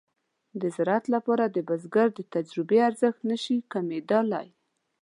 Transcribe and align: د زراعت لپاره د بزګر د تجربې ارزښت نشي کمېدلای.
د 0.61 0.63
زراعت 0.75 1.05
لپاره 1.15 1.45
د 1.47 1.57
بزګر 1.67 2.07
د 2.13 2.19
تجربې 2.33 2.79
ارزښت 2.89 3.19
نشي 3.31 3.57
کمېدلای. 3.73 4.47